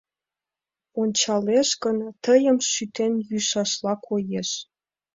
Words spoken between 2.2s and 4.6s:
тыйым шӱтен йӱшашла коеш.